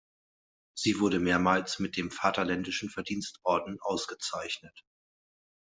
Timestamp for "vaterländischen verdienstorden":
2.09-3.77